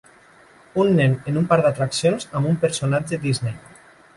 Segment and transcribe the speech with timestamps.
[0.83, 3.59] Un nen en un parc d'atraccions amb un personatge Disney.